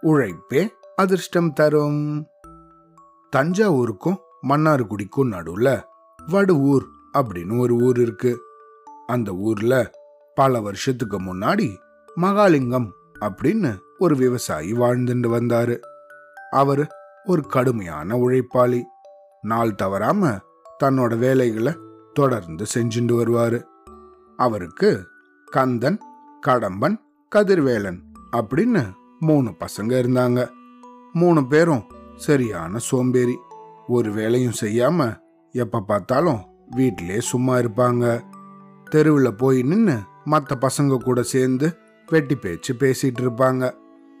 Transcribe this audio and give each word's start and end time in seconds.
உழைப்பே 0.00 0.74
அதிர்ஷ்டம் 0.96 1.52
தரும். 1.52 2.26
தஞ்சாவூருக்கும் 3.36 4.16
மன்னார்குடிக்கும் 4.48 5.30
நடுவுல 5.30 5.82
வடுவூர் 6.26 6.84
அப்படின்னு 7.12 7.58
ஒரு 7.58 7.74
ஊர் 7.74 8.00
இருக்கு. 8.00 8.40
அந்த 9.06 9.32
ஊர்ல 9.32 9.90
பல 10.34 10.60
வருஷத்துக்கு 10.60 11.20
முன்னாடி 11.20 11.76
மகாலிங்கம் 12.16 12.90
அப்படின்னு 13.20 13.78
ஒரு 13.98 14.16
விவசாயி 14.16 14.72
வாழ்ந்துட்டு 14.72 15.28
வந்தாரு. 15.28 15.80
அவர் 16.50 16.88
ஒரு 17.24 17.42
கடுமையான 17.42 18.16
உழைப்பாளி. 18.16 18.82
நாள் 19.42 19.74
தவறாம 19.74 20.38
தன்னோட 20.84 21.18
வேலைகளை 21.18 21.76
தொடர்ந்து 22.12 22.66
செஞ்சுட்டு 22.74 23.14
வருவாரு. 23.20 23.62
அவருக்கு 24.36 25.08
கந்தன் 25.44 25.98
கடம்பன் 26.46 26.96
கதிர்வேலன் 27.34 28.02
அப்படின்னு 28.32 28.90
மூணு 29.20 29.50
பசங்க 29.50 29.92
இருந்தாங்க. 30.00 30.48
மூணு 31.12 31.46
பேரும் 31.46 31.84
சரியான 32.16 32.78
சோம்பேறி. 32.78 33.36
ஒரு 33.86 34.12
வேலையும் 34.12 34.52
செய்யாம 34.60 35.18
எப்ப 35.52 35.80
பார்த்தாலும் 35.80 36.40
வீட்டிலே 36.70 37.20
சும்மா 37.20 37.56
இருப்பாங்க. 37.56 38.20
தெருவில் 38.90 39.34
போய் 39.34 39.62
நின்று 39.62 39.98
மற்ற 40.24 40.68
பசங்க 40.68 40.96
கூட 40.96 41.22
சேர்ந்து 41.22 41.76
வெட்டி 42.06 42.34
பேச்சு 42.34 42.74
பேசிட்டு 42.74 43.20
இருப்பாங்க. 43.20 43.72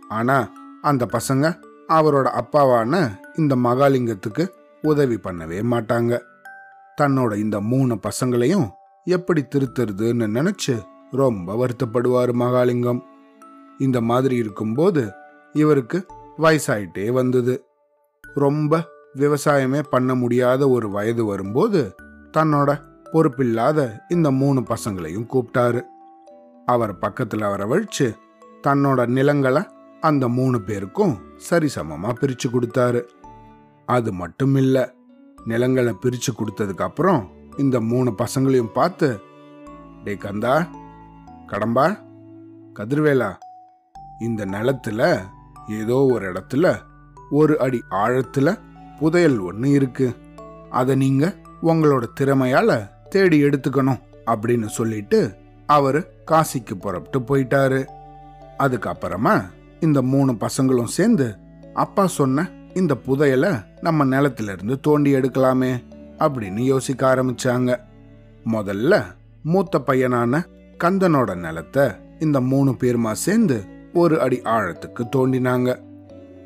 ஆனா 0.08 0.52
அந்த 0.82 1.06
பசங்க 1.06 1.60
அவரோட 1.88 2.40
அப்பாவான 2.40 3.18
இந்த 3.36 3.56
மகாலிங்கத்துக்கு 3.56 4.48
உதவி 4.82 5.14
பண்ணவே 5.14 5.62
மாட்டாங்க. 5.62 6.20
தன்னோட 7.00 7.36
இந்த 7.36 7.60
மூணு 7.60 7.98
பசங்களையும் 8.02 8.70
எப்படி 9.04 9.44
திருத்துறதுன்னு 9.54 10.26
நினைச்சு 10.38 10.82
ரொம்ப 11.10 11.66
வருத்தப்படுவார் 11.66 12.32
மகாலிங்கம். 12.32 13.00
இந்த 13.78 14.00
மாதிரி 14.00 14.36
இருக்கும்போது 14.36 15.12
இவருக்கு 15.52 16.06
வயசாயிட்டே 16.38 17.12
வந்தது. 17.12 17.64
ரொம்ப 18.34 18.88
விவசாயமே 19.14 19.82
பண்ண 19.90 20.14
முடியாத 20.14 20.68
ஒரு 20.68 20.90
வயது 20.90 21.24
வரும்போது 21.24 21.94
தன்னோட 22.36 22.82
பொறுப்பில்லாத 23.04 24.00
இந்த 24.08 24.30
மூணு 24.30 24.60
பசங்களையும் 24.60 25.26
கூப்பிட்டாரு. 25.34 25.82
அவர் 26.66 26.98
அவரை 27.40 27.66
வழித்து 27.66 28.16
தன்னோட 28.62 29.06
நிலங்களை 29.06 29.62
அந்த 30.00 30.28
மூணு 30.28 30.60
பேருக்கும் 30.60 31.18
சரிசமமாக 31.50 32.12
பிரித்து 32.12 32.48
கொடுத்தாரு. 32.48 33.02
அது 33.86 34.12
மட்டும் 34.12 34.54
இல்லை 34.54 34.90
நிலங்களை 35.44 35.92
பிரித்து 36.00 36.32
கொடுத்ததுக்கப்புறம் 36.32 37.26
இந்த 37.56 37.80
மூணு 37.80 38.14
பசங்களையும் 38.18 38.72
பார்த்து 38.72 39.20
டே 40.04 40.14
கந்தா 40.14 40.66
கடம்பா 41.50 41.98
கதிர்வேலா 42.74 43.32
இந்த 44.20 44.46
நிலத்துல 44.46 45.20
ஏதோ 45.68 46.08
ஒரு 46.12 46.32
இடத்துல 46.32 46.76
ஒரு 47.30 47.58
அடி 47.58 47.82
ஆழத்துல 47.90 48.58
புதையல் 48.98 49.38
ஒன்று 49.38 49.70
இருக்கு. 49.70 50.16
அதை 50.70 50.94
நீங்க 50.94 51.34
உங்களோட 51.62 52.02
திறமையால 52.20 52.90
தேடி 53.08 53.42
எடுத்துக்கணும் 53.42 54.00
அப்படின்னு 54.26 54.66
சொல்லிட்டு 54.66 55.36
அவர் 55.66 56.10
காசிக்கு 56.30 56.74
புறப்பட்டு 56.80 57.36
போயிட்டாரு. 57.36 57.84
அதுக்கப்புறமா 58.58 59.44
இந்த 59.80 60.02
மூணு 60.02 60.32
பசங்களும் 60.32 60.94
சேர்ந்து 60.98 61.36
அப்பா 61.74 62.06
சொன்ன 62.06 62.50
இந்த 62.74 62.96
புதையலை 63.06 63.64
நம்ம 63.80 64.04
நிலத்திலிருந்து 64.04 64.80
தோண்டி 64.80 65.14
எடுக்கலாமே 65.14 65.84
அப்படின்னு 66.18 66.58
யோசிக்க 66.58 67.14
ஆரம்பிச்சாங்க. 67.14 67.80
முதல்ல 68.44 69.04
மூத்த 69.42 69.78
பையனான 69.78 70.44
கந்தனோட 70.84 71.34
நிலத்தை 71.34 71.88
இந்த 72.18 72.40
மூணு 72.40 72.70
பேருமா 72.70 73.12
சேர்ந்து 73.12 73.64
ஒரு 73.94 74.20
அடி 74.20 74.40
ஆழத்துக்கு 74.44 75.08
தோண்டினாங்க. 75.16 75.80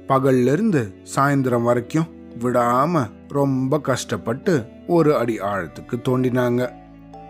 பகல்ல 0.09 0.53
இருந்து 0.53 0.95
சாயந்தரம் 1.17 1.63
வரைக்கும் 1.63 2.07
விடாம 2.39 3.07
ரொம்ப 3.29 3.81
கஷ்டப்பட்டு 3.81 4.67
ஒரு 4.87 5.17
அடி 5.17 5.39
ஆழத்துக்கு 5.39 6.01
தோண்டினாங்க. 6.09 6.73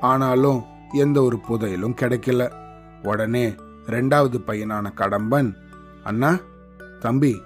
ஆனாலும் 0.00 0.62
எந்த 0.92 1.22
ஒரு 1.22 1.38
புதையலும் 1.48 1.94
கிடைக்கல. 1.94 2.52
உடனே 3.06 3.54
ரெண்டாவது 3.86 4.38
பையனான 4.46 4.92
கடம்பன் 4.96 5.52
அண்ணா 6.04 6.36
தம்பி 7.00 7.42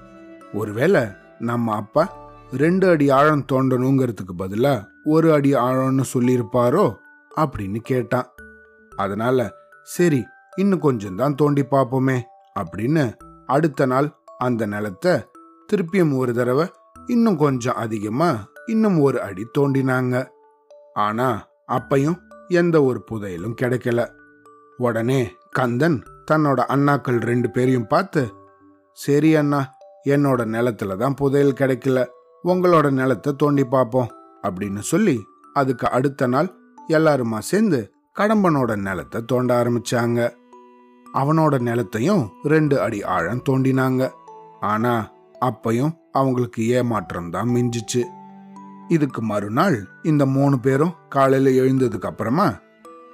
ஒருவேளை 0.53 1.03
நம்ம 1.39 1.75
அப்பா 1.75 2.33
ரெண்டு 2.53 2.89
அடி 2.89 3.11
ஆழம் 3.11 3.45
தோண்டணுங்கிறதுக்கு 3.53 4.33
பதிலா 4.39 4.85
ஒரு 5.05 5.33
அடி 5.33 5.55
ஆழம்னு 5.55 6.03
சொல்லியிருப்பாரோ? 6.15 6.95
அப்படின்னு 7.37 7.77
கேட்டான். 7.77 8.27
அதனால 8.99 9.39
சரி 9.89 10.21
இன்னும் 10.57 10.85
கொஞ்சம் 10.87 11.19
தான் 11.21 11.35
தோண்டி 11.35 11.63
பார்ப்போமே 11.71 12.19
அப்படின்னு 12.61 13.05
அடுத்த 13.47 13.87
நாள் 13.87 14.09
அந்த 14.39 14.63
நிலத்தை 14.67 15.15
திருப்பியும் 15.69 16.15
ஒரு 16.17 16.33
தடவை 16.35 16.67
இன்னும் 17.07 17.37
கொஞ்சம் 17.37 17.79
அதிகமா 17.85 18.31
இன்னும் 18.67 18.99
ஒரு 19.01 19.19
அடி 19.23 19.45
தோண்டினாங்க. 19.59 20.15
ஆனா 20.99 21.29
அப்பையும் 21.73 22.19
எந்த 22.61 22.77
ஒரு 22.83 23.01
புதையலும் 23.11 23.59
கிடைக்கல. 23.61 24.01
உடனே 24.79 25.21
கந்தன் 25.51 25.99
தன்னோட 26.31 26.61
அண்ணாக்கள் 26.75 27.21
ரெண்டு 27.31 27.49
பேரையும் 27.51 27.87
பார்த்து 27.87 28.23
சரி 28.99 29.31
அண்ணா 29.35 29.61
என்னோட 30.05 30.41
நிலத்துல 30.55 30.97
தான் 30.97 31.19
புதையல் 31.21 31.59
கிடைக்கல. 31.61 31.99
உங்களோட 32.45 32.87
நிலத்தை 32.91 33.33
தோண்டி 33.37 33.65
பார்ப்போம் 33.65 34.13
அப்படின்னு 34.45 34.83
சொல்லி 34.93 35.17
அதுக்கு 35.55 35.87
அடுத்த 35.91 36.27
நாள் 36.27 36.49
எல்லாருமா 36.93 37.39
சேர்ந்து 37.51 37.81
கடம்பனோட 38.19 38.77
நிலத்தை 38.77 39.25
தோண்ட 39.25 39.51
ஆரம்பிச்சாங்க. 39.61 40.21
அவனோட 41.15 41.55
நிலத்தையும் 41.69 42.23
ரெண்டு 42.43 42.81
அடி 42.81 43.05
ஆழம் 43.05 43.43
தோண்டினாங்க. 43.49 44.11
ஆனா 44.61 45.11
அப்பையும் 45.41 45.93
அவங்களுக்கு 46.13 46.69
ஏமாற்றம் 46.69 47.31
தான் 47.31 47.49
மிஞ்சிச்சு. 47.49 48.03
இதுக்கு 48.89 49.23
மறுநாள் 49.23 49.77
இந்த 50.03 50.27
மூணு 50.27 50.59
பேரும் 50.59 50.95
காலையில 51.09 51.63
எழுந்ததுக்கு 51.63 52.07
அப்புறமா 52.07 52.49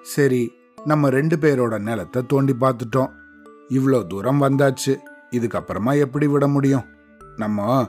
சரி 0.03 0.53
நம்ம 0.85 1.11
ரெண்டு 1.11 1.37
பேரோட 1.37 1.75
நிலத்தை 1.79 2.23
தோண்டி 2.27 2.55
பார்த்துட்டோம். 2.61 3.13
இவ்வளோ 3.69 4.07
தூரம் 4.07 4.43
வந்தாச்சு. 4.43 4.93
இதுக்கப்புறமா 5.31 5.93
எப்படி 5.99 6.27
விட 6.27 6.47
முடியும்? 6.49 6.85
நம்ம 7.37 7.87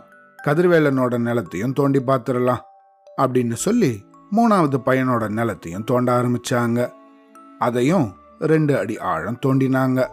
கதிர்வேலனோட 0.48 1.16
நிலத்தையும் 1.28 1.74
தோண்டி 1.74 2.00
பார்த்துடலாம். 2.00 2.62
அப்படின்னு 3.22 3.54
சொல்லி 3.54 4.04
மூணாவது 4.36 4.78
பையனோட 4.86 5.24
நிலத்தையும் 5.40 5.84
தோண்ட 5.84 6.10
ஆரம்பிச்சாங்க. 6.20 6.80
அதையும் 7.60 8.14
ரெண்டு 8.40 8.78
அடி 8.78 8.98
ஆழம் 8.98 9.40
தோண்டினாங்க. 9.46 10.08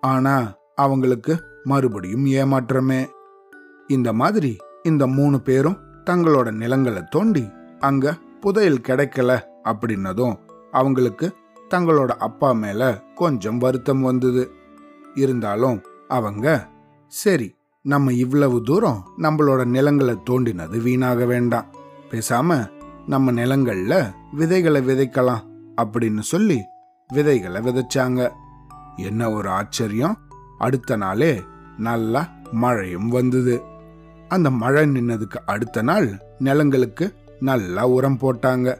ஆனா 0.00 0.52
அவங்களுக்கு 0.74 1.42
மறுபடியும் 1.64 2.26
ஏமாற்றமே. 2.26 3.06
இந்த 3.88 4.12
மாதிரி 4.12 4.56
இந்த 4.82 5.06
மூணு 5.06 5.40
பேரும் 5.40 5.78
தங்களோட 6.04 6.52
நிலங்களை 6.52 7.02
தோண்டி 7.10 7.50
அங்க 7.80 8.14
புதையல் 8.40 8.80
கிடைக்கல 8.80 9.42
அப்படின்னதும் 9.64 10.38
அவங்களுக்கு 10.70 11.34
தங்களோட 11.70 12.06
அப்பா 12.06 12.52
மேல 12.52 13.02
கொஞ்சம் 13.14 13.58
வருத்தம் 13.58 14.00
வந்தது. 14.00 14.50
இருந்தாலும் 15.14 15.82
அவங்க 16.08 16.68
சரி 17.08 17.54
நம்ம 17.82 18.12
இவ்வளவு 18.12 18.62
தூரம் 18.62 19.04
நம்மளோட 19.18 19.64
நிலங்களை 19.64 20.16
தோண்டினது 20.30 20.82
வீணாக 20.82 21.24
வேண்டாம். 21.24 21.66
பேசாம 22.10 22.68
நம்ம 23.06 23.32
நிலங்கள்ல 23.32 24.12
விதைகளை 24.32 24.86
விதைக்கலாம். 24.86 25.55
அப்படின்னு 25.76 26.20
சொல்லி 26.20 26.64
விதைகளை 27.12 27.60
விதைச்சாங்க. 27.60 28.30
என்ன 28.96 29.30
ஒரு 29.30 29.48
ஆச்சரியம்? 29.48 30.18
அடுத்த 30.58 30.96
நாளே 30.96 31.42
நல்லா 31.78 32.28
மழையும் 32.52 33.08
வந்தது. 33.08 33.62
அந்த 34.28 34.50
மழை 34.50 34.84
நின்னதுக்கு 34.84 35.36
அடுத்த 35.46 35.82
நாள் 35.82 36.18
நிலங்களுக்கு 36.38 37.14
நல்லா 37.40 37.88
உரம் 37.88 38.18
போட்டாங்க. 38.20 38.78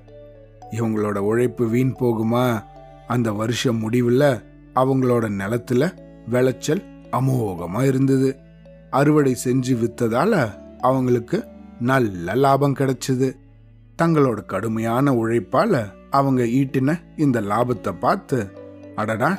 இவங்களோட 0.71 1.19
உழைப்பு 1.19 1.69
வீண் 1.69 1.95
போகுமா? 2.01 2.63
அந்த 3.07 3.33
வருஷம் 3.33 3.77
முடிவில் 3.77 4.43
அவங்களோட 4.75 5.29
நிலத்துல 5.29 5.93
விளைச்சல் 6.29 6.83
அமோகமா 7.11 7.87
இருந்தது. 7.87 8.37
அறுவடை 8.91 9.37
செஞ்சு 9.45 9.75
வித்ததால 9.75 10.51
அவங்களுக்கு 10.81 11.45
நல்ல 11.81 12.35
லாபம் 12.35 12.75
கிடைச்சது. 12.75 13.37
தங்களோட 14.03 14.45
கடுமையான 14.45 15.13
உழைப்பால 15.13 15.93
அவங்க 16.17 16.43
ஈட்டின 16.43 17.01
இந்த 17.17 17.41
லாபத்தை 17.41 17.93
பார்த்து 18.01 18.39
அடடா 18.97 19.31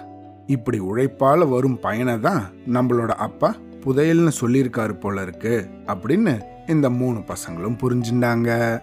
இப்படி 0.45 0.79
உழைப்பால 0.79 1.49
வரும் 1.49 1.79
பயனை 1.79 2.19
தான் 2.19 2.43
நம்மளோட 2.73 3.07
அப்பா 3.07 3.55
புதையல்னு 3.85 4.31
சொல்லியிருக்காரு 4.41 4.99
போல 4.99 5.21
இருக்கு 5.21 5.69
அப்படின்னு 5.85 6.33
இந்த 6.67 6.89
மூணு 6.89 7.17
பசங்களும் 7.17 7.77
புரிஞ்சுட்டாங்க 7.81 8.81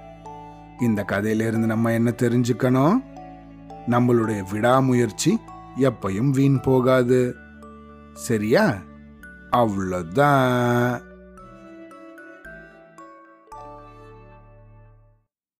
இந்த 0.80 1.02
கதையிலிருந்து 1.02 1.66
நம்ம 1.66 1.92
என்ன 1.92 2.12
தெரிஞ்சுக்கணும்? 2.16 2.96
நம்மளுடைய 3.90 4.40
விடாமுயற்சி 4.52 5.38
எப்பையும் 5.78 6.30
வீண் 6.30 6.60
போகாது. 6.60 7.34
சரியா? 8.12 8.74
அவ்வளோதான் 9.50 11.00